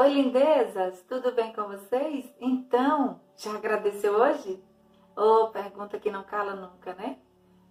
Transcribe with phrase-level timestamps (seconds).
[0.00, 2.24] Oi, lindezas, tudo bem com vocês?
[2.40, 4.58] Então, já agradeceu hoje?
[5.14, 7.18] Oh, pergunta que não cala nunca, né?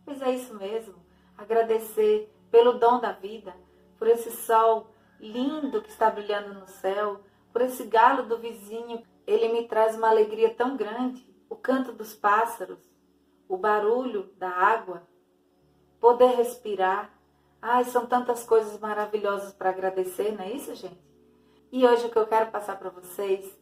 [0.05, 0.93] Pois é isso mesmo.
[1.35, 3.51] Agradecer pelo dom da vida,
[3.97, 7.19] por esse sol lindo que está brilhando no céu,
[7.51, 9.01] por esse galo do vizinho.
[9.25, 11.27] Ele me traz uma alegria tão grande.
[11.49, 12.77] O canto dos pássaros,
[13.47, 15.01] o barulho da água,
[15.99, 17.11] poder respirar.
[17.59, 21.09] Ai, são tantas coisas maravilhosas para agradecer, não é isso, gente?
[21.71, 23.57] E hoje o que eu quero passar para vocês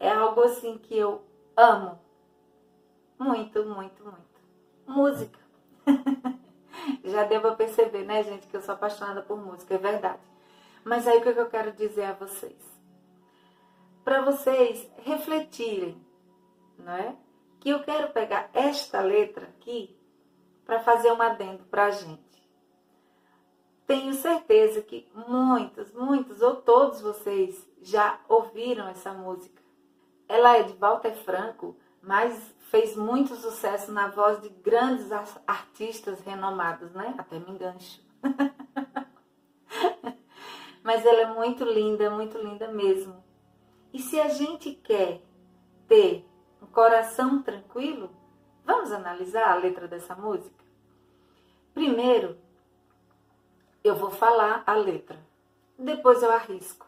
[0.00, 1.22] é algo assim que eu
[1.56, 1.98] amo.
[3.18, 4.40] Muito, muito, muito.
[4.86, 5.38] Música.
[7.04, 10.20] Já para perceber, né, gente, que eu sou apaixonada por música, é verdade.
[10.84, 12.58] Mas aí o que eu quero dizer a vocês?
[14.04, 16.04] Para vocês refletirem,
[16.76, 17.16] não é?
[17.60, 19.96] Que eu quero pegar esta letra aqui
[20.64, 22.21] para fazer um adendo a gente
[23.92, 29.62] tenho certeza que muitos, muitos ou todos vocês já ouviram essa música.
[30.26, 35.12] Ela é de Walter Franco, mas fez muito sucesso na voz de grandes
[35.46, 37.14] artistas renomados, né?
[37.18, 38.00] Até me engancho.
[40.82, 43.22] mas ela é muito linda, muito linda mesmo.
[43.92, 45.20] E se a gente quer
[45.86, 46.26] ter
[46.62, 48.08] um coração tranquilo,
[48.64, 50.64] vamos analisar a letra dessa música?
[51.74, 52.38] Primeiro,
[53.82, 55.18] eu vou falar a letra.
[55.78, 56.86] Depois eu arrisco.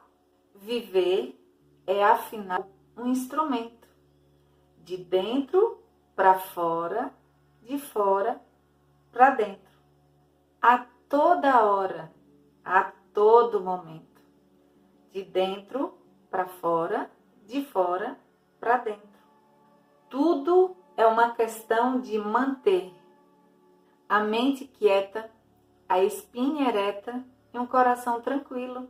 [0.54, 1.38] Viver
[1.86, 3.88] é afinar um instrumento.
[4.78, 5.82] De dentro
[6.14, 7.12] para fora,
[7.62, 8.40] de fora
[9.10, 9.74] para dentro.
[10.60, 12.12] A toda hora,
[12.64, 14.22] a todo momento.
[15.10, 15.98] De dentro
[16.30, 17.10] para fora,
[17.46, 18.18] de fora
[18.60, 19.02] para dentro.
[20.08, 22.92] Tudo é uma questão de manter
[24.08, 25.30] a mente quieta
[25.88, 28.88] a espinha ereta e um coração tranquilo.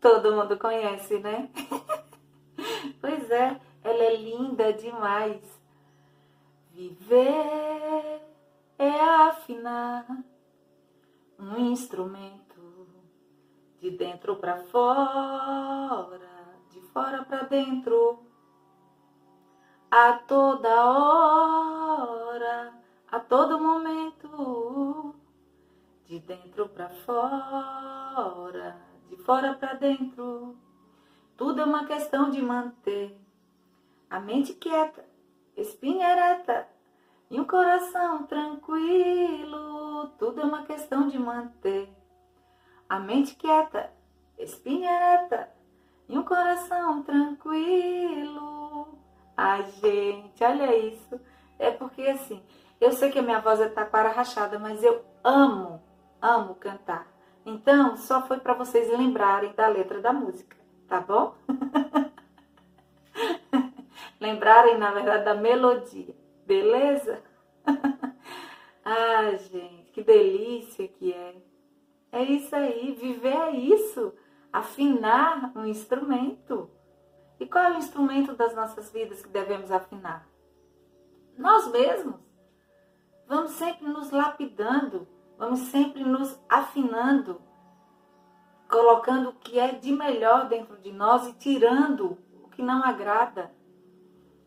[0.00, 1.48] Todo mundo conhece, né?
[3.00, 5.40] pois é, ela é linda demais.
[6.70, 8.20] Viver
[8.78, 10.06] é afinar
[11.38, 12.42] um instrumento
[13.80, 16.20] de dentro para fora,
[16.70, 18.24] de fora para dentro,
[19.90, 22.72] a toda hora,
[23.10, 24.28] a todo momento
[26.26, 28.76] dentro para fora,
[29.08, 30.56] de fora para dentro.
[31.36, 33.18] Tudo é uma questão de manter
[34.08, 35.04] a mente quieta,
[35.56, 36.68] espinha ereta
[37.30, 40.08] e um coração tranquilo.
[40.18, 41.88] Tudo é uma questão de manter
[42.88, 43.90] a mente quieta,
[44.38, 45.48] espinha ereta
[46.08, 48.98] e um coração tranquilo.
[49.36, 51.18] Ai, gente, olha isso.
[51.58, 52.42] É porque assim,
[52.80, 55.82] eu sei que a minha voz é taquara rachada, mas eu amo
[56.22, 57.06] amo cantar.
[57.44, 60.56] Então, só foi para vocês lembrarem da letra da música,
[60.86, 61.34] tá bom?
[64.20, 66.14] lembrarem, na verdade, da melodia,
[66.46, 67.20] beleza?
[68.84, 71.34] ah, gente, que delícia que é.
[72.12, 74.14] É isso aí, viver é isso,
[74.52, 76.70] afinar um instrumento.
[77.40, 80.28] E qual é o instrumento das nossas vidas que devemos afinar?
[81.36, 82.20] Nós mesmos.
[83.26, 87.40] Vamos sempre nos lapidando, Vamos sempre nos afinando,
[88.70, 93.50] colocando o que é de melhor dentro de nós e tirando o que não agrada.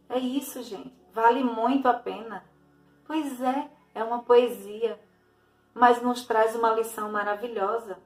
[0.09, 0.93] É isso, gente.
[1.13, 2.43] Vale muito a pena.
[3.05, 4.99] Pois é, é uma poesia,
[5.73, 7.97] mas nos traz uma lição maravilhosa.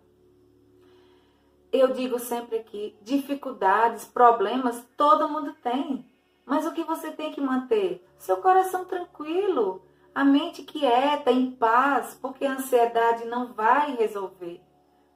[1.71, 6.05] Eu digo sempre aqui, dificuldades, problemas, todo mundo tem.
[6.45, 8.03] Mas o que você tem que manter?
[8.17, 9.83] Seu coração tranquilo,
[10.13, 14.61] a mente quieta, em paz, porque a ansiedade não vai resolver.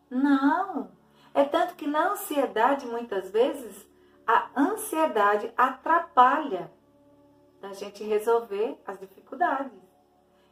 [0.10, 0.92] Não.
[1.34, 3.88] É tanto que na ansiedade, muitas vezes,
[4.26, 6.72] a ansiedade atrapalha
[7.60, 9.72] da gente resolver as dificuldades.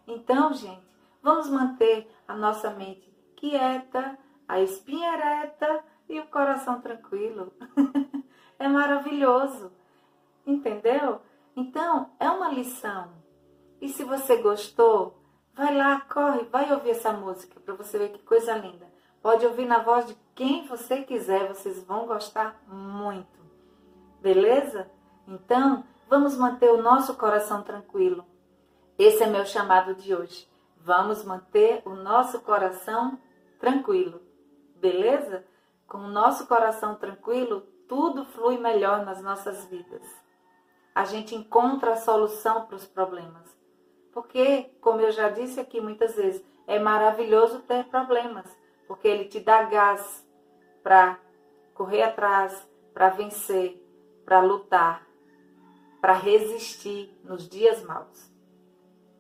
[0.08, 0.86] Então, gente,
[1.22, 7.54] vamos manter a nossa mente quieta, a espinha ereta e o coração tranquilo.
[8.58, 9.72] é maravilhoso.
[10.46, 11.22] Entendeu?
[11.56, 13.21] Então, é uma lição
[13.82, 15.20] e se você gostou,
[15.56, 18.88] vai lá, corre, vai ouvir essa música para você ver que coisa linda.
[19.24, 23.42] Pode ouvir na voz de quem você quiser, vocês vão gostar muito.
[24.22, 24.90] Beleza?
[25.28, 28.24] Então, vamos manter o nosso coração tranquilo.
[29.00, 30.48] Esse é meu chamado de hoje.
[30.78, 33.20] Vamos manter o nosso coração
[33.60, 34.22] tranquilo.
[34.76, 35.44] Beleza?
[35.88, 40.04] Com o nosso coração tranquilo, tudo flui melhor nas nossas vidas.
[40.94, 43.61] A gente encontra a solução para os problemas.
[44.14, 48.46] Porque, como eu já disse aqui muitas vezes, é maravilhoso ter problemas,
[48.88, 50.28] porque ele te dá gás
[50.84, 51.20] para
[51.74, 53.82] correr atrás, para vencer,
[54.26, 55.08] para lutar,
[56.00, 58.32] para resistir nos dias maus.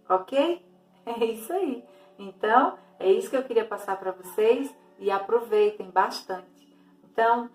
[0.09, 0.65] Ok?
[1.05, 1.83] É isso aí.
[2.17, 6.77] Então, é isso que eu queria passar para vocês e aproveitem bastante.
[7.03, 7.49] Então,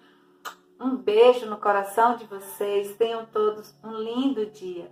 [0.81, 2.97] um beijo no coração de vocês.
[2.97, 4.91] Tenham todos um lindo dia.